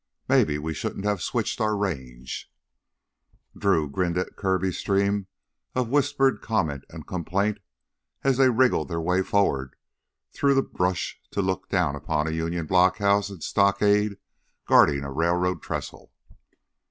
Maybe 0.27 0.57
we 0.57 0.73
shouldn't 0.73 1.05
have 1.05 1.21
switched 1.21 1.61
our 1.61 1.77
range" 1.77 2.51
Drew 3.55 3.87
grinned 3.87 4.17
at 4.17 4.35
Kirby's 4.35 4.79
stream 4.79 5.27
of 5.75 5.89
whispered 5.89 6.41
comment 6.41 6.85
and 6.89 7.05
complaint 7.05 7.59
as 8.23 8.37
they 8.37 8.49
wriggled 8.49 8.87
their 8.87 8.99
way 8.99 9.21
forward 9.21 9.75
through 10.33 10.59
brush 10.69 11.21
to 11.29 11.43
look 11.43 11.69
down 11.69 11.95
on 12.07 12.27
a 12.27 12.31
Union 12.31 12.65
blockhouse 12.65 13.29
and 13.29 13.43
stockade 13.43 14.17
guarding 14.65 15.03
a 15.03 15.11
railroad 15.11 15.61
trestle. 15.61 16.11